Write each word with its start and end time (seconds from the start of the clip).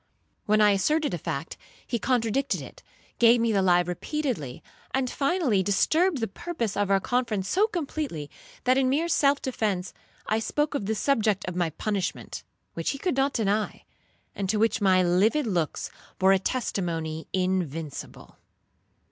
When 0.47 0.61
I 0.61 0.71
asserted 0.71 1.13
a 1.13 1.19
fact, 1.19 1.57
he 1.85 1.99
contradicted 1.99 2.59
it, 2.59 2.81
gave 3.19 3.39
me 3.39 3.51
the 3.51 3.61
lie 3.61 3.81
repeatedly, 3.83 4.63
and 4.95 5.07
finally 5.07 5.61
disturbed 5.61 6.17
the 6.21 6.27
purpose 6.27 6.75
of 6.75 6.89
our 6.89 6.99
conference 6.99 7.47
so 7.47 7.67
completely, 7.67 8.27
that 8.63 8.79
in 8.79 8.89
mere 8.89 9.07
self 9.07 9.43
defence, 9.43 9.93
I 10.25 10.39
spoke 10.39 10.73
of 10.73 10.87
the 10.87 10.95
subject 10.95 11.45
of 11.47 11.55
my 11.55 11.69
punishment, 11.69 12.43
which 12.73 12.89
he 12.89 12.97
could 12.97 13.15
not 13.15 13.33
deny, 13.33 13.85
and 14.33 14.49
to 14.49 14.57
which 14.57 14.81
my 14.81 15.03
livid 15.03 15.45
looks 15.45 15.91
bore 16.17 16.31
a 16.33 16.39
testimony 16.39 17.27
invincible. 17.31 18.37